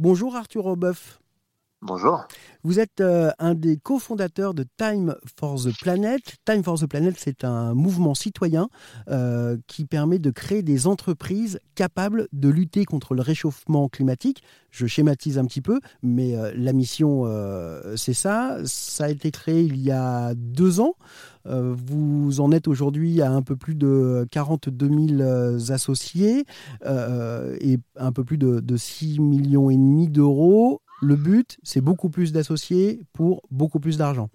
Bonjour 0.00 0.36
Arthur 0.36 0.64
Aubeuf. 0.66 1.18
Bonjour. 1.80 2.26
Vous 2.64 2.80
êtes 2.80 3.00
euh, 3.00 3.30
un 3.38 3.54
des 3.54 3.76
cofondateurs 3.76 4.52
de 4.52 4.64
Time 4.78 5.14
for 5.38 5.62
the 5.62 5.70
Planet. 5.80 6.20
Time 6.44 6.64
for 6.64 6.76
the 6.76 6.86
Planet, 6.86 7.14
c'est 7.16 7.44
un 7.44 7.72
mouvement 7.72 8.16
citoyen 8.16 8.68
euh, 9.08 9.56
qui 9.68 9.84
permet 9.84 10.18
de 10.18 10.32
créer 10.32 10.62
des 10.62 10.88
entreprises 10.88 11.60
capables 11.76 12.26
de 12.32 12.48
lutter 12.48 12.84
contre 12.84 13.14
le 13.14 13.22
réchauffement 13.22 13.88
climatique. 13.88 14.42
Je 14.72 14.86
schématise 14.86 15.38
un 15.38 15.44
petit 15.44 15.60
peu, 15.60 15.78
mais 16.02 16.34
euh, 16.34 16.52
la 16.56 16.72
mission, 16.72 17.24
c'est 17.94 18.12
ça. 18.12 18.58
Ça 18.64 19.04
a 19.04 19.08
été 19.08 19.30
créé 19.30 19.62
il 19.62 19.80
y 19.80 19.92
a 19.92 20.34
deux 20.34 20.80
ans. 20.80 20.94
vous 21.44 22.40
en 22.40 22.50
êtes 22.50 22.66
aujourd'hui 22.66 23.22
à 23.22 23.30
un 23.30 23.42
peu 23.42 23.54
plus 23.54 23.76
de 23.76 24.26
42 24.32 25.16
000 25.16 25.72
associés 25.72 26.44
et 26.84 27.78
un 27.96 28.12
peu 28.12 28.24
plus 28.24 28.38
de, 28.38 28.58
de 28.58 28.76
6 28.76 29.20
millions 29.20 29.70
et 29.70 29.76
demi 29.76 30.08
d'euros 30.08 30.82
le 31.00 31.16
but, 31.16 31.58
c'est 31.62 31.80
beaucoup 31.80 32.10
plus 32.10 32.32
d'associés 32.32 33.02
pour 33.12 33.42
beaucoup 33.50 33.80
plus 33.80 33.96
d'argent. 33.96 34.30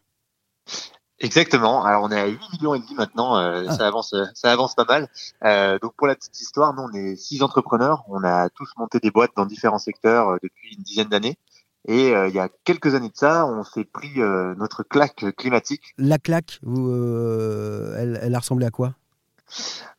Exactement. 1.20 1.84
Alors 1.86 2.04
on 2.04 2.12
est 2.12 2.20
à 2.20 2.28
8 2.28 2.40
millions 2.54 2.76
et 2.76 2.80
demi 2.80 2.96
maintenant, 2.96 3.38
euh, 3.38 3.66
ah. 3.68 3.74
ça 3.74 3.88
avance, 3.88 4.14
ça 4.34 4.52
avance 4.52 4.76
pas 4.76 4.86
mal. 4.86 5.08
Euh, 5.46 5.80
donc 5.80 5.94
pour 5.96 6.08
la 6.08 6.16
petite 6.16 6.40
histoire, 6.40 6.74
nous 6.74 6.84
on 6.84 6.94
est 6.94 7.16
six 7.16 7.42
entrepreneurs, 7.42 8.04
on 8.10 8.24
a 8.24 8.50
tous 8.50 8.70
monté 8.78 9.00
des 9.00 9.10
boîtes 9.10 9.32
dans 9.38 9.46
différents 9.46 9.80
secteurs 9.80 10.30
euh, 10.30 10.38
depuis 10.44 10.76
une 10.76 10.84
dizaine 10.84 11.08
d'années. 11.08 11.38
Et 11.86 12.12
il 12.12 12.34
y 12.34 12.40
a 12.40 12.48
quelques 12.64 12.96
années 12.96 13.10
de 13.10 13.18
ça, 13.18 13.46
on 13.46 13.66
s'est 13.66 13.84
pris 13.84 14.14
notre 14.16 14.84
claque 14.84 15.36
climatique. 15.36 15.94
La 15.98 16.18
claque, 16.18 16.62
elle, 16.66 18.18
elle 18.22 18.36
a 18.36 18.40
ressemblé 18.40 18.66
à 18.66 18.72
quoi? 18.72 18.96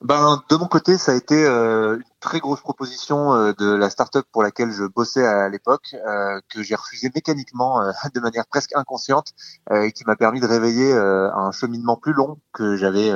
Ben, 0.00 0.42
de 0.50 0.56
mon 0.56 0.66
côté, 0.66 0.98
ça 0.98 1.12
a 1.12 1.14
été 1.14 1.34
euh, 1.34 1.96
une 1.96 2.02
très 2.20 2.40
grosse 2.40 2.60
proposition 2.60 3.34
euh, 3.34 3.52
de 3.58 3.74
la 3.74 3.88
start-up 3.90 4.26
pour 4.32 4.42
laquelle 4.42 4.70
je 4.70 4.84
bossais 4.84 5.24
à 5.26 5.48
l'époque, 5.48 5.94
euh, 5.94 6.40
que 6.50 6.62
j'ai 6.62 6.74
refusé 6.74 7.10
mécaniquement 7.14 7.80
de 8.14 8.20
manière 8.20 8.46
presque 8.46 8.74
inconsciente 8.76 9.32
et 9.72 9.92
qui 9.92 10.04
m'a 10.04 10.16
permis 10.16 10.40
de 10.40 10.46
réveiller 10.46 10.92
un 10.92 11.50
cheminement 11.52 11.96
plus 11.96 12.12
long 12.12 12.38
que 12.52 12.76
j'avais 12.76 13.12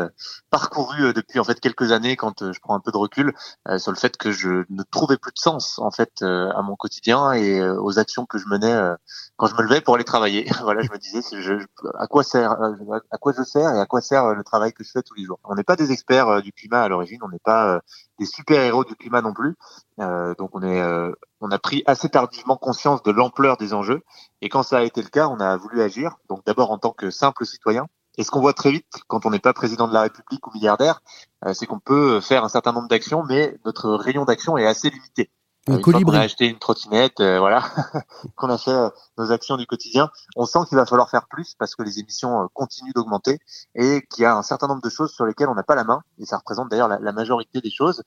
parcouru 0.50 1.12
depuis 1.12 1.38
en 1.38 1.44
fait 1.44 1.60
quelques 1.60 1.92
années 1.92 2.16
quand 2.16 2.52
je 2.52 2.60
prends 2.60 2.74
un 2.74 2.80
peu 2.80 2.90
de 2.90 2.96
recul 2.96 3.34
sur 3.76 3.92
le 3.92 3.96
fait 3.96 4.16
que 4.16 4.32
je 4.32 4.64
ne 4.70 4.82
trouvais 4.90 5.16
plus 5.16 5.32
de 5.32 5.38
sens 5.38 5.78
en 5.78 5.90
fait 5.90 6.22
à 6.22 6.62
mon 6.62 6.76
quotidien 6.76 7.32
et 7.32 7.62
aux 7.62 7.98
actions 7.98 8.26
que 8.26 8.38
je 8.38 8.46
menais 8.48 8.76
quand 9.36 9.46
je 9.46 9.54
me 9.54 9.62
levais 9.62 9.80
pour 9.80 9.94
aller 9.94 10.04
travailler. 10.04 10.50
voilà, 10.62 10.82
je 10.82 10.90
me 10.90 10.98
disais 10.98 11.20
je, 11.40 11.54
à 11.98 12.06
quoi 12.06 12.22
sert 12.22 12.52
à 13.10 13.18
quoi 13.18 13.32
je 13.36 13.42
sers 13.42 13.74
et 13.74 13.80
à 13.80 13.86
quoi 13.86 14.00
sert 14.00 14.34
le 14.34 14.44
travail 14.44 14.72
que 14.72 14.84
je 14.84 14.90
fais 14.90 15.02
tous 15.02 15.14
les 15.14 15.24
jours. 15.24 15.38
On 15.44 15.54
n'est 15.54 15.64
pas 15.64 15.76
des 15.76 15.92
experts 15.92 16.17
du 16.42 16.52
climat 16.52 16.82
à 16.82 16.88
l'origine. 16.88 17.18
On 17.22 17.28
n'est 17.28 17.38
pas 17.38 17.74
euh, 17.74 17.80
des 18.18 18.26
super 18.26 18.62
héros 18.62 18.84
du 18.84 18.94
climat 18.94 19.22
non 19.22 19.32
plus. 19.32 19.56
Euh, 20.00 20.34
donc 20.38 20.50
on 20.54 20.62
est, 20.62 20.80
euh, 20.80 21.12
on 21.40 21.50
a 21.50 21.58
pris 21.58 21.82
assez 21.86 22.08
tardivement 22.08 22.56
conscience 22.56 23.02
de 23.02 23.10
l'ampleur 23.10 23.56
des 23.56 23.74
enjeux. 23.74 24.02
Et 24.40 24.48
quand 24.48 24.62
ça 24.62 24.78
a 24.78 24.82
été 24.82 25.02
le 25.02 25.08
cas, 25.08 25.28
on 25.28 25.40
a 25.40 25.56
voulu 25.56 25.82
agir. 25.82 26.16
Donc 26.28 26.44
d'abord 26.44 26.70
en 26.70 26.78
tant 26.78 26.92
que 26.92 27.10
simple 27.10 27.44
citoyen. 27.46 27.86
Et 28.16 28.24
ce 28.24 28.30
qu'on 28.30 28.40
voit 28.40 28.52
très 28.52 28.72
vite 28.72 28.86
quand 29.06 29.26
on 29.26 29.30
n'est 29.30 29.38
pas 29.38 29.52
président 29.52 29.86
de 29.86 29.94
la 29.94 30.02
République 30.02 30.44
ou 30.46 30.50
milliardaire, 30.52 31.02
c'est 31.52 31.66
qu'on 31.66 31.78
peut 31.78 32.20
faire 32.20 32.42
un 32.42 32.48
certain 32.48 32.72
nombre 32.72 32.88
d'actions, 32.88 33.22
mais 33.22 33.56
notre 33.64 33.90
rayon 33.94 34.24
d'action 34.24 34.58
est 34.58 34.66
assez 34.66 34.90
limité. 34.90 35.30
Une 35.68 35.82
fois 35.82 35.92
qu'on 35.92 36.12
a 36.12 36.20
acheté 36.20 36.46
une 36.46 36.58
trottinette, 36.58 37.20
euh, 37.20 37.38
voilà, 37.38 37.62
qu'on 38.36 38.48
a 38.48 38.58
fait 38.58 38.70
euh, 38.70 38.88
nos 39.18 39.30
actions 39.32 39.56
du 39.56 39.66
quotidien, 39.66 40.10
on 40.36 40.46
sent 40.46 40.60
qu'il 40.68 40.76
va 40.76 40.86
falloir 40.86 41.10
faire 41.10 41.26
plus 41.28 41.54
parce 41.58 41.74
que 41.74 41.82
les 41.82 41.98
émissions 41.98 42.42
euh, 42.42 42.46
continuent 42.54 42.92
d'augmenter 42.94 43.38
et 43.74 44.02
qu'il 44.10 44.22
y 44.22 44.26
a 44.26 44.36
un 44.36 44.42
certain 44.42 44.66
nombre 44.66 44.82
de 44.82 44.90
choses 44.90 45.12
sur 45.12 45.26
lesquelles 45.26 45.48
on 45.48 45.54
n'a 45.54 45.62
pas 45.62 45.74
la 45.74 45.84
main 45.84 46.02
et 46.18 46.26
ça 46.26 46.38
représente 46.38 46.70
d'ailleurs 46.70 46.88
la, 46.88 46.98
la, 46.98 47.12
majorité 47.12 47.60
des 47.60 47.70
choses. 47.70 48.02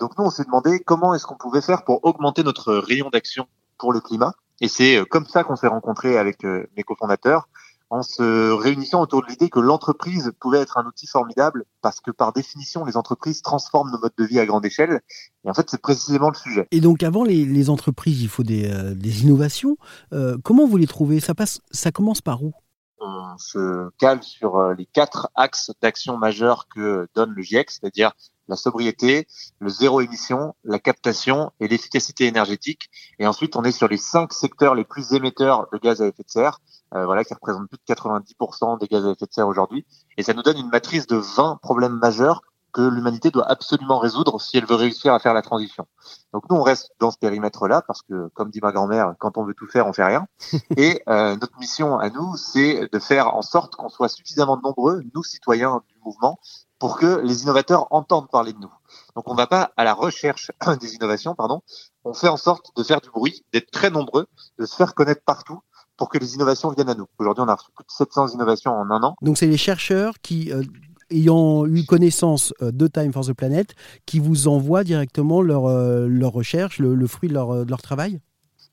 donc 0.00 0.16
nous, 0.18 0.24
on 0.24 0.30
s'est 0.30 0.44
demandé 0.44 0.80
comment 0.80 1.14
est-ce 1.14 1.26
qu'on 1.26 1.36
pouvait 1.36 1.60
faire 1.60 1.84
pour 1.84 2.04
augmenter 2.04 2.42
notre 2.42 2.74
rayon 2.74 3.08
d'action 3.10 3.46
pour 3.78 3.92
le 3.92 4.00
climat 4.00 4.34
et 4.60 4.68
c'est 4.68 5.02
comme 5.10 5.26
ça 5.26 5.42
qu'on 5.42 5.56
s'est 5.56 5.68
rencontré 5.68 6.18
avec 6.18 6.44
mes 6.44 6.82
cofondateurs 6.84 7.48
en 7.92 8.02
se 8.02 8.50
réunissant 8.52 9.02
autour 9.02 9.20
de 9.20 9.26
l'idée 9.26 9.50
que 9.50 9.60
l'entreprise 9.60 10.32
pouvait 10.40 10.60
être 10.60 10.78
un 10.78 10.86
outil 10.86 11.06
formidable 11.06 11.64
parce 11.82 12.00
que 12.00 12.10
par 12.10 12.32
définition, 12.32 12.86
les 12.86 12.96
entreprises 12.96 13.42
transforment 13.42 13.90
nos 13.92 13.98
modes 13.98 14.14
de 14.16 14.24
vie 14.24 14.40
à 14.40 14.46
grande 14.46 14.64
échelle. 14.64 15.00
Et 15.44 15.50
en 15.50 15.52
fait, 15.52 15.68
c'est 15.68 15.80
précisément 15.80 16.30
le 16.30 16.34
sujet. 16.34 16.66
Et 16.70 16.80
donc, 16.80 17.02
avant 17.02 17.22
les, 17.22 17.68
entreprises, 17.68 18.22
il 18.22 18.28
faut 18.28 18.44
des, 18.44 18.64
euh, 18.64 18.94
innovations. 19.04 19.76
Euh, 20.14 20.38
comment 20.42 20.66
vous 20.66 20.78
les 20.78 20.86
trouvez? 20.86 21.20
Ça, 21.20 21.34
passe, 21.34 21.60
ça 21.70 21.92
commence 21.92 22.22
par 22.22 22.42
où? 22.42 22.54
On 23.04 23.36
se 23.36 23.90
cale 23.98 24.22
sur 24.22 24.58
euh, 24.58 24.74
les 24.74 24.86
quatre 24.86 25.28
axes 25.34 25.72
d'action 25.82 26.16
majeurs 26.18 26.68
que 26.68 27.08
donne 27.16 27.32
le 27.32 27.42
GIEC, 27.42 27.68
c'est-à-dire 27.72 28.12
la 28.46 28.54
sobriété, 28.54 29.26
le 29.58 29.68
zéro 29.68 30.00
émission, 30.00 30.54
la 30.62 30.78
captation 30.78 31.50
et 31.58 31.66
l'efficacité 31.66 32.26
énergétique. 32.26 32.90
Et 33.18 33.26
ensuite, 33.26 33.56
on 33.56 33.64
est 33.64 33.72
sur 33.72 33.88
les 33.88 33.96
cinq 33.96 34.32
secteurs 34.32 34.76
les 34.76 34.84
plus 34.84 35.14
émetteurs 35.14 35.66
de 35.72 35.78
gaz 35.78 36.00
à 36.00 36.06
effet 36.06 36.22
de 36.22 36.30
serre, 36.30 36.60
euh, 36.94 37.04
voilà, 37.04 37.24
qui 37.24 37.34
représentent 37.34 37.68
plus 37.68 37.78
de 37.78 37.92
90% 37.92 38.78
des 38.78 38.86
gaz 38.86 39.04
à 39.04 39.10
effet 39.10 39.26
de 39.26 39.32
serre 39.32 39.48
aujourd'hui. 39.48 39.84
Et 40.16 40.22
ça 40.22 40.32
nous 40.32 40.42
donne 40.42 40.58
une 40.58 40.70
matrice 40.70 41.08
de 41.08 41.16
20 41.16 41.58
problèmes 41.60 41.98
majeurs 41.98 42.42
que 42.72 42.82
l'humanité 42.82 43.30
doit 43.30 43.48
absolument 43.50 43.98
résoudre 43.98 44.40
si 44.40 44.56
elle 44.56 44.66
veut 44.66 44.74
réussir 44.74 45.12
à 45.12 45.18
faire 45.18 45.34
la 45.34 45.42
transition. 45.42 45.86
Donc 46.32 46.44
nous, 46.50 46.56
on 46.56 46.62
reste 46.62 46.92
dans 46.98 47.10
ce 47.10 47.18
périmètre-là 47.18 47.82
parce 47.86 48.02
que, 48.02 48.28
comme 48.34 48.50
dit 48.50 48.60
ma 48.62 48.72
grand-mère, 48.72 49.14
quand 49.18 49.36
on 49.36 49.44
veut 49.44 49.54
tout 49.54 49.66
faire, 49.66 49.86
on 49.86 49.92
fait 49.92 50.04
rien. 50.04 50.26
Et 50.76 51.02
euh, 51.08 51.36
notre 51.36 51.58
mission 51.58 51.98
à 51.98 52.10
nous, 52.10 52.36
c'est 52.36 52.88
de 52.90 52.98
faire 52.98 53.34
en 53.34 53.42
sorte 53.42 53.74
qu'on 53.74 53.88
soit 53.88 54.08
suffisamment 54.08 54.58
nombreux, 54.62 55.02
nous 55.14 55.22
citoyens 55.22 55.82
du 55.88 55.94
mouvement, 56.04 56.38
pour 56.78 56.98
que 56.98 57.20
les 57.20 57.44
innovateurs 57.44 57.86
entendent 57.90 58.28
parler 58.28 58.52
de 58.52 58.58
nous. 58.58 58.72
Donc 59.14 59.28
on 59.28 59.32
ne 59.32 59.36
va 59.36 59.46
pas 59.46 59.70
à 59.76 59.84
la 59.84 59.94
recherche 59.94 60.50
des 60.80 60.94
innovations, 60.94 61.34
pardon. 61.34 61.62
On 62.04 62.14
fait 62.14 62.28
en 62.28 62.36
sorte 62.36 62.76
de 62.76 62.82
faire 62.82 63.00
du 63.00 63.10
bruit, 63.10 63.44
d'être 63.52 63.70
très 63.70 63.90
nombreux, 63.90 64.26
de 64.58 64.66
se 64.66 64.74
faire 64.74 64.94
connaître 64.94 65.22
partout 65.24 65.60
pour 65.96 66.08
que 66.08 66.18
les 66.18 66.34
innovations 66.34 66.70
viennent 66.70 66.88
à 66.88 66.94
nous. 66.94 67.06
Aujourd'hui, 67.18 67.44
on 67.46 67.48
a 67.48 67.54
reçu 67.54 67.70
plus 67.76 67.84
de 67.84 67.90
700 67.92 68.28
innovations 68.28 68.72
en 68.72 68.90
un 68.90 69.02
an. 69.02 69.14
Donc 69.22 69.38
c'est 69.38 69.46
les 69.46 69.56
chercheurs 69.56 70.14
qui 70.22 70.52
euh, 70.52 70.64
ayant 71.12 71.66
eu 71.66 71.84
connaissance 71.84 72.52
euh, 72.62 72.72
de 72.72 72.86
Time 72.86 73.12
for 73.12 73.24
the 73.24 73.32
Planet, 73.32 73.74
qui 74.06 74.18
vous 74.18 74.48
envoient 74.48 74.84
directement 74.84 75.42
leur, 75.42 75.66
euh, 75.66 76.06
leur 76.08 76.32
recherche, 76.32 76.78
le, 76.78 77.06
fruit 77.06 77.28
de 77.28 77.34
leur, 77.34 77.64
leur 77.64 77.82
travail? 77.82 78.20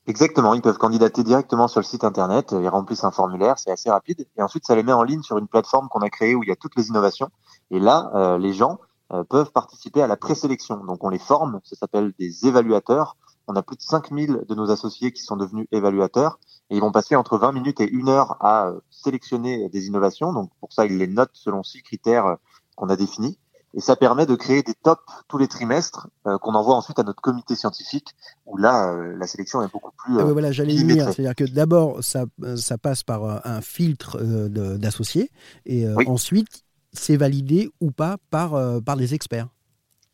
Exactement, 0.08 0.56
ils 0.56 0.62
peuvent 0.62 0.78
candidater 0.78 1.24
directement 1.24 1.68
sur 1.68 1.82
le 1.82 1.86
site 1.86 2.04
internet, 2.04 2.56
ils 2.60 2.68
remplissent 2.68 3.04
un 3.04 3.12
formulaire, 3.12 3.60
c'est 3.60 3.70
assez 3.70 3.92
rapide, 3.92 4.26
et 4.38 4.42
ensuite 4.42 4.66
ça 4.66 4.76
les 4.76 4.82
met 4.82 4.94
en 4.94 5.04
ligne 5.04 5.22
sur 5.22 5.38
une 5.38 5.48
plateforme 5.48 5.88
qu'on 5.88 6.00
a 6.00 6.10
créée 6.10 6.34
où 6.34 6.42
il 6.42 6.50
y 6.50 6.52
a 6.52 6.56
toutes 6.56 6.76
les 6.76 6.88
innovations, 6.88 7.30
et 7.72 7.80
là, 7.80 8.12
euh, 8.16 8.38
les 8.38 8.54
gens 8.54 8.80
euh, 9.14 9.24
peuvent 9.24 9.52
participer 9.52 10.02
à 10.02 10.08
la 10.08 10.18
présélection. 10.18 10.84
Donc 10.86 11.04
on 11.04 11.10
les 11.10 11.20
forme, 11.20 11.60
ça 11.64 11.76
s'appelle 11.76 12.14
des 12.20 12.48
évaluateurs. 12.48 13.18
On 13.48 13.56
a 13.56 13.64
plus 13.64 13.76
de 13.76 13.82
5000 13.82 14.46
de 14.48 14.56
nos 14.56 14.70
associés 14.70 15.12
qui 15.12 15.24
sont 15.24 15.36
devenus 15.36 15.68
évaluateurs, 15.72 16.40
et 16.70 16.76
ils 16.76 16.82
vont 16.82 16.92
passer 16.92 17.16
entre 17.16 17.38
20 17.38 17.52
minutes 17.52 17.80
et 17.82 17.90
une 17.90 18.10
heure 18.10 18.38
à 18.44 18.68
euh, 18.68 18.80
sélectionner 18.90 19.70
des 19.70 19.88
innovations. 19.88 20.34
Donc 20.34 20.52
pour 20.60 20.74
ça, 20.74 20.86
ils 20.86 20.98
les 20.98 21.08
notent 21.08 21.32
selon 21.34 21.64
six 21.64 21.82
critères 21.82 22.38
qu'on 22.76 22.90
a 22.90 22.96
définis. 22.96 23.38
Et 23.76 23.82
ça 23.82 23.96
permet 23.96 24.26
de 24.26 24.36
créer 24.36 24.64
des 24.64 24.74
tops 24.74 25.02
tous 25.28 25.38
les 25.38 25.48
trimestres 25.48 26.08
euh, 26.26 26.38
qu'on 26.40 26.56
envoie 26.56 26.76
ensuite 26.76 26.98
à 26.98 27.04
notre 27.04 27.22
comité 27.22 27.56
scientifique 27.56 28.16
où 28.48 28.58
là, 28.58 28.92
euh, 28.92 29.16
la 29.16 29.28
sélection 29.28 29.62
est 29.62 29.72
beaucoup 29.72 29.92
plus. 29.96 30.16
Ah 30.18 30.24
euh, 30.24 30.34
voilà, 30.34 30.52
j'allais 30.52 30.76
venir. 30.76 31.06
C'est-à-dire 31.14 31.36
que 31.36 31.44
d'abord, 31.44 32.04
ça, 32.04 32.26
ça 32.56 32.78
passe 32.78 33.04
par 33.04 33.46
un 33.46 33.62
filtre 33.62 34.20
d'associés 34.22 35.30
et 35.66 35.88
ensuite, 36.08 36.64
c'est 36.94 37.18
validé 37.18 37.70
ou 37.80 37.92
pas 37.92 38.18
par, 38.32 38.82
par 38.84 38.96
les 38.96 39.14
experts. 39.14 39.48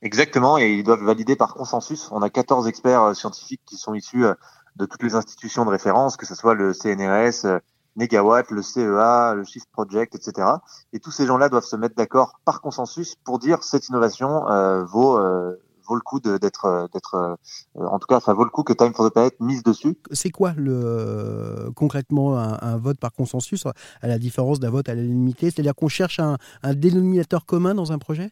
Exactement, 0.01 0.57
et 0.57 0.73
ils 0.73 0.83
doivent 0.83 1.03
valider 1.03 1.35
par 1.35 1.53
consensus. 1.53 2.09
On 2.11 2.21
a 2.21 2.29
14 2.29 2.67
experts 2.67 3.15
scientifiques 3.15 3.61
qui 3.65 3.77
sont 3.77 3.93
issus 3.93 4.25
de 4.75 4.85
toutes 4.85 5.03
les 5.03 5.15
institutions 5.15 5.65
de 5.65 5.69
référence, 5.69 6.17
que 6.17 6.25
ce 6.25 6.35
soit 6.35 6.53
le 6.53 6.73
CNRS, 6.73 7.59
Negawatt, 7.95 8.51
le 8.51 8.61
CEA, 8.61 9.33
le 9.35 9.43
Shift 9.43 9.69
Project, 9.71 10.15
etc. 10.15 10.47
Et 10.93 10.99
tous 10.99 11.11
ces 11.11 11.25
gens-là 11.25 11.49
doivent 11.49 11.65
se 11.65 11.75
mettre 11.75 11.95
d'accord 11.95 12.39
par 12.43 12.61
consensus 12.61 13.15
pour 13.23 13.39
dire 13.39 13.63
cette 13.63 13.87
innovation 13.87 14.49
euh, 14.49 14.83
vaut 14.83 15.17
euh, 15.17 15.55
vaut 15.87 15.95
le 15.95 16.01
coup 16.01 16.19
d'être 16.19 16.89
d'être 16.93 17.15
euh, 17.15 17.85
en 17.85 17.99
tout 17.99 18.07
cas 18.07 18.19
ça 18.19 18.33
vaut 18.33 18.43
le 18.43 18.49
coup 18.49 18.63
que 18.63 18.73
Time 18.73 18.93
for 18.93 19.07
the 19.07 19.13
Planet 19.13 19.39
mise 19.39 19.63
dessus. 19.63 19.97
C'est 20.11 20.31
quoi 20.31 20.53
le 20.57 21.71
concrètement 21.75 22.37
un, 22.37 22.77
vote 22.77 22.99
par 22.99 23.13
consensus? 23.13 23.65
À 24.01 24.07
la 24.07 24.17
différence 24.17 24.59
d'un 24.59 24.71
vote 24.71 24.89
à 24.89 24.95
la 24.95 25.03
c'est-à-dire 25.39 25.75
qu'on 25.75 25.87
cherche 25.87 26.19
un, 26.19 26.37
un, 26.63 26.73
dénominateur 26.73 27.45
commun 27.45 27.75
dans 27.75 27.91
un 27.91 27.97
projet? 27.97 28.31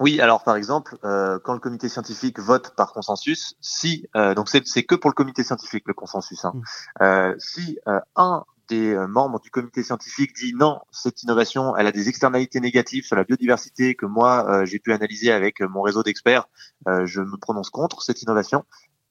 Oui, 0.00 0.20
alors 0.20 0.42
par 0.42 0.56
exemple, 0.56 0.96
quand 1.02 1.52
le 1.52 1.60
comité 1.60 1.88
scientifique 1.88 2.38
vote 2.40 2.74
par 2.74 2.92
consensus, 2.92 3.54
si 3.60 4.08
donc 4.14 4.48
c'est 4.48 4.82
que 4.82 4.94
pour 4.94 5.10
le 5.10 5.14
comité 5.14 5.44
scientifique 5.44 5.84
le 5.86 5.94
consensus, 5.94 6.44
hein, 6.44 6.54
mmh. 7.00 7.34
si 7.38 7.78
un 8.16 8.44
des 8.70 8.94
euh, 8.94 9.06
membres 9.06 9.40
du 9.40 9.50
comité 9.50 9.82
scientifique 9.82 10.34
dit 10.34 10.54
non, 10.54 10.80
cette 10.92 11.22
innovation, 11.22 11.76
elle 11.76 11.86
a 11.86 11.92
des 11.92 12.08
externalités 12.08 12.60
négatives 12.60 13.04
sur 13.04 13.16
la 13.16 13.24
biodiversité 13.24 13.94
que 13.94 14.06
moi 14.06 14.46
euh, 14.48 14.64
j'ai 14.64 14.78
pu 14.78 14.92
analyser 14.92 15.32
avec 15.32 15.60
euh, 15.60 15.68
mon 15.68 15.82
réseau 15.82 16.02
d'experts, 16.02 16.48
je 16.86 17.20
me 17.20 17.36
prononce 17.36 17.68
contre 17.68 18.00
cette 18.00 18.22
innovation, 18.22 18.64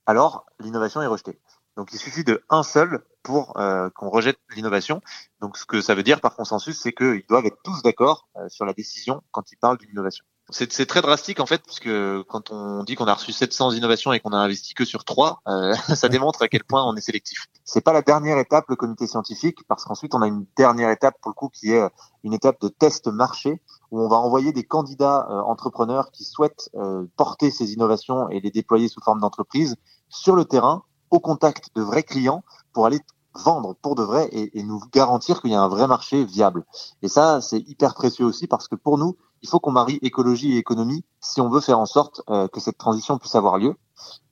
alors 0.06 0.46
l'innovation 0.60 1.02
est 1.02 1.08
rejetée. 1.08 1.40
Donc 1.76 1.94
il 1.94 2.00
suffit 2.00 2.24
de 2.24 2.42
un 2.50 2.64
seul 2.64 3.02
pour 3.22 3.54
qu'on 3.54 4.10
rejette 4.10 4.40
l'innovation. 4.56 5.02
Donc 5.40 5.58
ce 5.58 5.66
que 5.66 5.82
ça 5.82 5.94
veut 5.94 6.04
dire 6.04 6.20
par 6.20 6.36
consensus, 6.36 6.80
c'est 6.80 6.94
qu'ils 6.94 7.26
doivent 7.30 7.46
être 7.46 7.62
tous 7.64 7.84
d'accord 7.84 8.28
sur 8.48 8.66
la 8.66 8.74
décision 8.74 9.22
quand 9.32 9.52
ils 9.52 9.58
parlent 9.58 9.78
d'une 9.78 9.92
innovation. 9.92 10.26
C'est 10.52 10.88
très 10.88 11.02
drastique 11.02 11.40
en 11.40 11.46
fait, 11.46 11.62
parce 11.64 11.80
que 11.80 12.24
quand 12.28 12.52
on 12.52 12.84
dit 12.84 12.96
qu'on 12.96 13.06
a 13.06 13.14
reçu 13.14 13.32
700 13.32 13.72
innovations 13.74 14.14
et 14.14 14.20
qu'on 14.20 14.32
a 14.32 14.38
investi 14.38 14.74
que 14.74 14.84
sur 14.84 15.04
trois, 15.04 15.42
euh, 15.48 15.74
ça 15.96 16.10
démontre 16.10 16.42
à 16.42 16.48
quel 16.48 16.64
point 16.64 16.84
on 16.84 16.96
est 16.96 17.02
sélectif. 17.02 17.48
C'est 17.64 17.82
pas 17.82 17.94
la 17.94 18.02
dernière 18.02 18.40
étape, 18.40 18.66
le 18.70 18.76
comité 18.76 19.06
scientifique, 19.06 19.60
parce 19.68 19.86
qu'ensuite 19.86 20.16
on 20.16 20.22
a 20.22 20.28
une 20.28 20.46
dernière 20.58 20.90
étape 20.90 21.16
pour 21.22 21.30
le 21.30 21.36
coup 21.36 21.50
qui 21.50 21.72
est 21.72 21.88
une 22.24 22.34
étape 22.34 22.60
de 22.62 22.68
test 22.68 23.08
marché 23.08 23.62
où 23.92 24.02
on 24.02 24.08
va 24.08 24.18
envoyer 24.18 24.52
des 24.52 24.64
candidats 24.64 25.28
euh, 25.30 25.42
entrepreneurs 25.42 26.12
qui 26.12 26.24
souhaitent 26.24 26.70
euh, 26.76 27.06
porter 27.16 27.52
ces 27.52 27.74
innovations 27.74 28.30
et 28.30 28.40
les 28.40 28.52
déployer 28.52 28.88
sous 28.88 29.02
forme 29.02 29.20
d'entreprise 29.20 29.76
sur 30.10 30.36
le 30.36 30.46
terrain, 30.46 30.84
au 31.12 31.20
contact 31.20 31.70
de 31.76 31.82
vrais 31.82 32.04
clients, 32.04 32.44
pour 32.74 32.86
aller 32.86 33.00
vendre 33.36 33.76
pour 33.82 33.96
de 33.96 34.04
vrai 34.04 34.30
et, 34.32 34.64
nous 34.64 34.82
garantir 34.92 35.42
qu'il 35.42 35.52
y 35.52 35.56
a 35.56 35.62
un 35.62 35.68
vrai 35.68 35.88
marché 35.88 36.26
viable. 36.26 36.66
Et 37.02 37.08
ça, 37.08 37.42
c'est 37.42 37.60
hyper 37.60 37.94
précieux 37.94 38.26
aussi 38.26 38.48
parce 38.48 38.68
que 38.68 38.76
pour 38.76 38.98
nous, 38.98 39.18
il 39.42 39.50
faut 39.50 39.60
qu'on 39.60 39.72
marie 39.72 40.00
écologie 40.02 40.54
et 40.54 40.58
économie 40.58 41.06
si 41.22 41.40
on 41.42 41.50
veut 41.50 41.62
faire 41.62 41.80
en 41.80 41.86
sorte 41.86 42.22
euh, 42.30 42.48
que 42.48 42.60
cette 42.60 42.78
transition 42.78 43.18
puisse 43.18 43.36
avoir 43.36 43.58
lieu. 43.58 43.76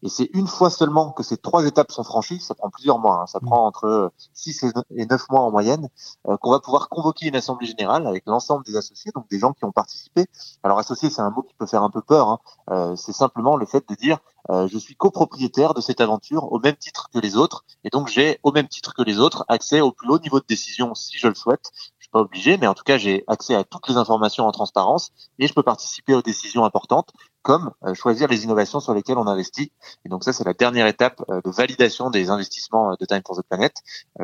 Et 0.04 0.10
c'est 0.10 0.30
une 0.34 0.48
fois 0.48 0.70
seulement 0.70 1.12
que 1.12 1.24
ces 1.24 1.38
trois 1.38 1.66
étapes 1.66 1.92
sont 1.92 2.04
franchies, 2.04 2.40
ça 2.40 2.54
prend 2.54 2.70
plusieurs 2.70 3.00
mois, 3.00 3.22
hein, 3.22 3.26
ça 3.26 3.40
prend 3.40 3.66
entre 3.66 4.12
6 4.34 4.66
et 4.96 5.06
9 5.06 5.30
mois 5.30 5.42
en 5.42 5.52
moyenne, 5.52 5.90
euh, 6.28 6.38
qu'on 6.38 6.52
va 6.52 6.60
pouvoir 6.60 6.90
convoquer 6.90 7.28
une 7.28 7.36
assemblée 7.36 7.68
générale 7.68 8.06
avec 8.06 8.24
l'ensemble 8.28 8.64
des 8.64 8.76
associés, 8.76 9.12
donc 9.16 9.28
des 9.30 9.40
gens 9.40 9.54
qui 9.54 9.66
ont 9.66 9.72
participé. 9.72 10.28
Alors 10.64 10.78
associé, 10.78 11.10
c'est 11.10 11.22
un 11.22 11.32
mot 11.32 11.42
qui 11.42 11.56
peut 11.56 11.66
faire 11.66 11.82
un 11.82 11.90
peu 11.90 12.02
peur, 12.02 12.30
hein. 12.30 12.40
euh, 12.70 12.96
c'est 12.96 13.14
simplement 13.14 13.56
le 13.58 13.66
fait 13.66 13.88
de 13.90 13.96
dire 13.96 14.20
je 14.50 14.78
suis 14.78 14.96
copropriétaire 14.96 15.74
de 15.74 15.82
cette 15.82 16.00
aventure 16.00 16.54
au 16.54 16.60
même 16.60 16.78
titre 16.78 17.10
que 17.14 17.20
les 17.20 17.36
autres, 17.36 17.66
et 17.84 17.90
donc 17.90 18.08
j'ai 18.08 18.40
au 18.44 18.54
même 18.54 18.70
titre 18.70 18.94
que 18.94 19.02
les 19.02 19.20
autres 19.20 19.44
accès 19.50 19.82
au 19.82 19.92
plus 19.92 20.10
haut 20.10 20.20
niveau 20.20 20.40
de 20.40 20.46
décision 20.48 20.96
si 20.96 21.18
je 21.18 21.28
le 21.28 21.36
souhaite, 21.36 21.74
pas 22.12 22.20
obligé, 22.20 22.58
mais 22.58 22.68
en 22.68 22.74
tout 22.74 22.84
cas, 22.84 22.98
j'ai 22.98 23.24
accès 23.28 23.56
à 23.56 23.64
toutes 23.64 23.88
les 23.90 23.98
informations 23.98 24.46
en 24.46 24.52
transparence 24.52 25.12
et 25.40 25.48
je 25.48 25.54
peux 25.54 25.64
participer 25.64 26.14
aux 26.14 26.22
décisions 26.22 26.66
importantes, 26.66 27.12
comme 27.42 27.72
euh, 27.86 27.94
choisir 27.94 28.28
les 28.28 28.44
innovations 28.44 28.80
sur 28.80 28.94
lesquelles 28.94 29.18
on 29.18 29.28
investit. 29.28 29.72
Et 30.06 30.10
donc 30.10 30.24
ça, 30.24 30.34
c'est 30.34 30.44
la 30.44 30.54
dernière 30.54 30.88
étape 30.88 31.24
euh, 31.30 31.42
de 31.44 31.50
validation 31.50 32.10
des 32.10 32.30
investissements 32.30 32.92
euh, 32.92 32.96
de 33.00 33.06
Time 33.06 33.22
for 33.26 33.38
the 33.38 33.44
Planet, 33.48 33.74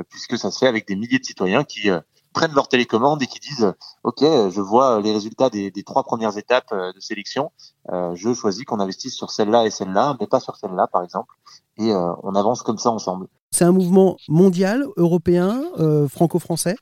puisque 0.09 0.37
ça 0.37 0.51
se 0.51 0.59
fait 0.59 0.67
avec 0.67 0.87
des 0.87 0.95
milliers 0.95 1.19
de 1.19 1.25
citoyens 1.25 1.63
qui 1.63 1.89
prennent 2.33 2.53
leur 2.53 2.67
télécommande 2.67 3.21
et 3.21 3.27
qui 3.27 3.39
disent 3.39 3.73
OK, 4.03 4.21
je 4.21 4.61
vois 4.61 4.99
les 4.99 5.11
résultats 5.11 5.49
des 5.49 5.71
trois 5.85 6.03
premières 6.03 6.37
étapes 6.37 6.73
de 6.73 6.99
sélection, 6.99 7.51
je 7.91 8.33
choisis 8.33 8.65
qu'on 8.65 8.79
investisse 8.79 9.15
sur 9.15 9.29
celle-là 9.31 9.65
et 9.65 9.69
celle-là, 9.69 10.17
mais 10.19 10.27
pas 10.27 10.39
sur 10.39 10.55
celle-là, 10.55 10.87
par 10.87 11.03
exemple, 11.03 11.33
et 11.77 11.93
on 11.93 12.35
avance 12.35 12.63
comme 12.63 12.79
ça 12.79 12.89
ensemble. 12.89 13.27
C'est 13.51 13.65
un 13.65 13.71
mouvement 13.71 14.17
mondial, 14.27 14.85
européen, 14.97 15.63
franco-français? 16.09 16.75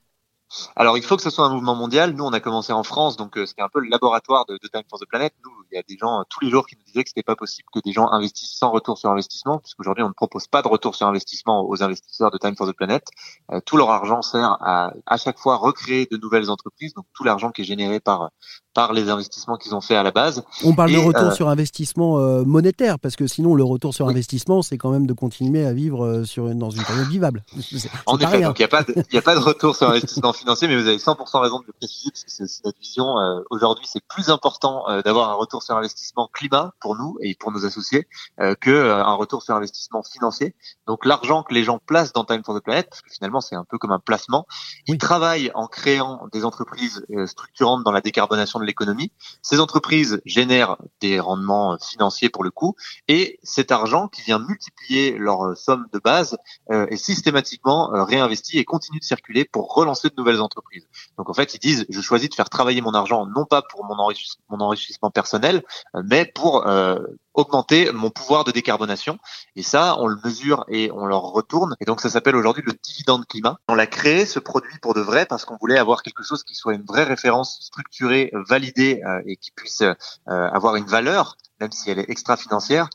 Alors, 0.76 0.98
il 0.98 1.04
faut 1.04 1.16
que 1.16 1.24
ce 1.24 1.30
soit 1.30 1.46
un 1.46 1.54
mouvement 1.54 1.76
mondial. 1.76 2.14
Nous, 2.14 2.24
on 2.24 2.34
a 2.34 2.40
commencé 2.40 2.74
en 2.74 2.84
France, 2.84 3.18
donc 3.18 3.38
euh, 3.38 3.46
c'était 3.46 3.62
un 3.62 3.70
peu 3.70 3.80
le 3.80 3.90
laboratoire 3.90 4.46
de, 4.46 4.58
Time 4.58 4.84
for 4.90 5.00
the 5.00 5.06
Planet. 5.06 5.34
Nous, 5.44 5.52
il 5.72 5.76
y 5.76 5.80
a 5.80 5.84
des 5.84 5.98
gens 5.98 6.20
euh, 6.20 6.24
tous 6.30 6.44
les 6.44 6.50
jours 6.50 6.68
qui 6.68 6.76
nous 6.76 6.84
disaient 6.84 7.04
que 7.04 7.10
c'était 7.10 7.24
pas 7.24 7.36
possible 7.36 7.68
que 7.74 7.80
des 7.80 7.92
gens 7.92 8.08
investissent 8.10 8.58
sans 8.58 8.72
retour 8.72 8.98
sur 8.98 9.10
investissement, 9.10 9.60
puisqu'aujourd'hui, 9.60 10.04
on 10.04 10.10
ne 10.10 10.14
propose 10.14 10.48
pas 10.48 10.62
de 10.62 10.68
retour 10.68 10.96
sur 10.96 11.08
investissement 11.08 11.68
aux 11.68 11.84
investisseurs 11.84 12.32
de 12.32 12.38
Time 12.38 12.56
for 12.56 12.68
the 12.68 12.74
Planet. 12.74 13.04
Euh, 13.52 13.60
tout 13.66 13.78
leur 13.78 13.90
argent 13.90 14.22
sert 14.22 14.58
à 14.62 14.94
à 15.06 15.18
chaque 15.18 15.40
fois 15.40 15.56
recréer 15.58 16.08
de 16.10 16.18
nouvelles 16.18 16.50
entreprises, 16.50 16.94
donc 16.94 17.06
tout 17.14 17.24
l'argent 17.24 17.52
qui 17.52 17.62
est 17.62 17.66
généré 17.66 18.00
par 18.00 18.32
par 18.74 18.94
les 18.94 19.10
investissements 19.10 19.58
qu'ils 19.58 19.76
ont 19.76 19.82
fait 19.82 19.96
à 19.96 20.04
la 20.04 20.12
base. 20.12 20.44
On 20.64 20.74
parle 20.74 20.92
de 20.92 20.98
retour 20.98 21.34
sur 21.34 21.50
investissement 21.50 22.18
monétaire, 22.46 23.00
parce 23.00 23.16
que 23.16 23.28
sinon, 23.28 23.56
le 23.56 23.64
retour 23.64 23.94
sur 23.94 24.08
investissement, 24.08 24.62
c'est 24.62 24.78
quand 24.78 24.92
même 24.92 25.08
de 25.08 25.14
continuer 25.14 25.66
à 25.66 25.74
vivre 25.74 26.24
sur 26.26 26.48
une, 26.48 26.60
dans 26.60 26.70
une 26.70 26.84
période 26.84 27.08
vivable. 27.08 27.44
en 28.06 28.18
effet, 28.18 28.42
donc 28.42 28.60
il 28.60 28.62
n'y 28.62 28.66
a 28.66 28.68
pas 28.68 28.84
de, 28.84 28.94
il 29.12 29.18
a 29.18 29.22
pas 29.22 29.36
de 29.36 29.40
retour 29.40 29.76
sur 29.76 29.90
investissement 29.90 30.34
financier, 30.34 30.68
mais 30.68 30.80
vous 30.80 30.88
avez 30.88 30.98
100% 30.98 31.40
raison 31.40 31.60
de 31.60 31.66
le 31.68 31.74
préciser 31.74 32.10
parce 32.12 32.24
que 32.24 32.32
c'est 32.32 32.66
notre 32.66 32.80
vision. 32.80 33.20
Euh, 33.20 33.42
aujourd'hui, 33.50 33.86
c'est 33.88 34.04
plus 34.08 34.30
important 34.30 34.88
euh, 34.90 35.02
d'avoir 35.02 35.30
un 35.30 35.34
retour 35.34 35.64
sur 35.64 35.76
investissement 35.76 36.30
climat 36.32 36.74
pour 36.80 36.96
nous 36.96 37.18
et 37.22 37.36
pour 37.36 37.52
nos 37.52 37.66
associés 37.66 38.08
euh, 38.40 38.56
que 38.60 38.70
euh, 38.70 39.04
un 39.04 39.14
retour 39.14 39.44
sur 39.44 39.56
investissement 39.56 40.04
financier. 40.04 40.56
Donc 40.88 41.06
l'argent 41.06 41.44
que 41.44 41.54
les 41.54 41.64
gens 41.64 41.80
placent 41.80 42.14
dans 42.14 42.26
Time 42.26 42.44
for 42.44 42.56
the 42.56 42.64
Planet, 42.64 42.88
parce 42.90 43.02
que 43.02 43.10
finalement 43.12 43.42
c'est 43.42 43.56
un 43.56 43.66
peu 43.66 43.78
comme 43.78 43.92
un 43.92 44.00
placement, 44.00 44.46
ils 44.88 44.98
travaillent 44.98 45.52
en 45.56 45.68
créant 45.68 46.28
des 46.32 46.46
entreprises 46.46 47.06
structurantes 47.26 47.84
dans 47.84 47.92
la 47.92 48.02
décarbonation 48.02 48.60
l'économie. 48.66 49.12
Ces 49.42 49.60
entreprises 49.60 50.22
génèrent 50.26 50.78
des 51.00 51.20
rendements 51.20 51.78
financiers 51.78 52.30
pour 52.30 52.44
le 52.44 52.52
coup, 52.52 52.76
et 53.08 53.40
cet 53.44 53.72
argent 53.72 54.08
qui 54.08 54.22
vient 54.22 54.40
multiplier 54.40 55.18
leur 55.18 55.58
somme 55.58 55.88
de 55.94 56.00
base 56.00 56.38
est 56.70 56.98
systématiquement 56.98 57.90
réinvesti 57.92 58.58
et 58.58 58.66
continue 58.66 59.00
de 59.00 59.04
circuler 59.04 59.46
pour 59.46 59.74
relancer 59.74 60.10
de 60.10 60.16
nouvelles 60.18 60.42
entreprises. 60.42 60.88
Donc 61.18 61.30
en 61.30 61.34
fait, 61.34 61.54
ils 61.54 61.60
disent, 61.60 61.86
je 61.90 62.02
choisis 62.02 62.30
de 62.30 62.36
faire 62.36 62.50
travailler 62.50 62.82
mon 62.82 62.94
argent 62.94 63.26
non 63.26 63.46
pas 63.46 63.62
pour 63.62 63.86
mon, 63.86 63.96
enrichissement, 64.60 65.12
personnel, 65.12 65.64
euh, 65.96 66.04
mais 66.06 66.26
pour 66.26 66.68
euh, 66.68 67.00
augmenter 67.34 67.92
mon 67.92 68.10
pouvoir 68.10 68.44
de 68.44 68.52
décarbonation. 68.52 69.18
Et 69.56 69.64
ça, 69.64 69.98
on 70.00 70.08
le 70.08 70.18
mesure 70.24 70.66
et 70.68 70.92
on 70.92 71.06
leur 71.06 71.22
retourne. 71.22 71.76
Et 71.80 71.86
donc 71.86 72.02
ça 72.02 72.10
s'appelle 72.10 72.36
aujourd'hui 72.36 72.64
le 72.66 72.74
dividende 72.74 73.26
climat. 73.26 73.58
On 73.68 73.76
l'a 73.76 73.88
créé, 73.88 74.26
ce 74.26 74.40
produit, 74.40 74.78
pour 74.82 74.94
de 74.94 75.02
vrai, 75.02 75.26
parce 75.26 75.46
qu'on 75.46 75.58
voulait 75.60 75.78
avoir 75.78 76.04
quelque 76.04 76.24
chose 76.24 76.44
qui 76.44 76.56
soit 76.56 76.74
une 76.74 76.84
vraie 76.84 77.04
référence 77.04 77.60
structurée, 77.62 78.32
validée 78.48 79.02
euh, 79.06 79.22
et 79.26 79.38
qui 79.38 79.52
puisse 79.52 79.84
avoir 80.28 80.76
une 80.76 80.86
valeur, 80.86 81.38
même 81.60 81.72
si 81.72 81.90
elle 81.90 82.00
est 82.00 82.10
extra-financière. 82.10 82.90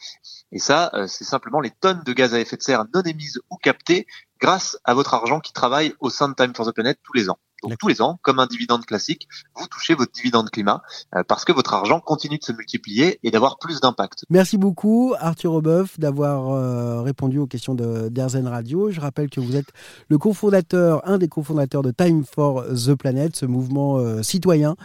Et 0.53 0.59
ça, 0.59 0.93
c'est 1.07 1.25
simplement 1.25 1.61
les 1.61 1.71
tonnes 1.71 2.03
de 2.05 2.13
gaz 2.13 2.35
à 2.35 2.41
effet 2.41 2.57
de 2.57 2.63
serre 2.63 2.85
non 2.95 3.03
émises 3.03 3.41
ou 3.51 3.57
captées 3.57 4.07
grâce 4.41 4.79
à 4.85 4.95
votre 4.95 5.15
argent 5.15 5.41
qui 5.41 5.53
travaille 5.53 5.95
au 6.01 6.11
sein 6.11 6.29
de 6.29 6.35
Time 6.35 6.55
for 6.55 6.67
the 6.67 6.73
Planet 6.73 6.99
tous 7.03 7.13
les 7.15 7.29
ans. 7.31 7.39
Donc 7.63 7.79
tous 7.79 7.89
les 7.89 8.03
ans, 8.03 8.19
comme 8.23 8.39
un 8.39 8.47
dividende 8.47 8.85
classique, 8.85 9.29
vous 9.55 9.67
touchez 9.67 9.95
votre 9.95 10.13
dividende 10.13 10.51
climat 10.51 10.83
euh, 11.15 11.23
parce 11.27 11.45
que 11.45 11.53
votre 11.53 11.73
argent 11.75 12.01
continue 12.01 12.39
de 12.39 12.45
se 12.45 12.53
multiplier 12.53 13.19
et 13.23 13.31
d'avoir 13.31 13.59
plus 13.59 13.81
d'impact. 13.81 14.25
Merci 14.31 14.59
beaucoup 14.59 15.15
Arthur 15.19 15.55
Obeuf 15.55 15.99
d'avoir 15.99 16.51
euh, 16.51 17.03
répondu 17.03 17.39
aux 17.39 17.47
questions 17.47 17.75
de 17.75 18.09
d'Airzen 18.09 18.47
Radio. 18.47 18.91
Je 18.91 19.01
rappelle 19.01 19.31
que 19.31 19.41
vous 19.41 19.57
êtes 19.57 19.69
le 20.09 20.19
cofondateur, 20.19 21.07
un 21.09 21.19
des 21.19 21.29
cofondateurs 21.29 21.83
de 21.83 21.91
Time 21.91 22.25
for 22.25 22.65
the 22.65 22.95
Planet, 22.95 23.35
ce 23.35 23.47
mouvement 23.47 23.99
euh, 23.99 24.23
citoyen 24.23 24.77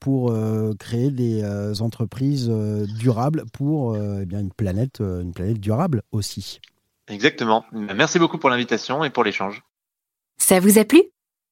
pour 0.00 0.34
créer 0.78 1.10
des 1.10 1.44
entreprises 1.80 2.48
durables 2.48 3.44
pour 3.52 3.96
eh 3.96 4.26
bien 4.26 4.40
une 4.40 4.52
planète, 4.52 5.00
une 5.00 5.32
planète 5.32 5.60
durable 5.60 6.02
aussi. 6.12 6.60
Exactement. 7.08 7.64
Merci 7.72 8.18
beaucoup 8.18 8.38
pour 8.38 8.50
l'invitation 8.50 9.04
et 9.04 9.10
pour 9.10 9.24
l'échange. 9.24 9.62
Ça 10.38 10.60
vous 10.60 10.78
a 10.78 10.84
plu? 10.84 11.02